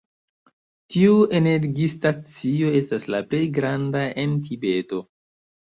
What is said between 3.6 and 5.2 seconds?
granda en Tibeto.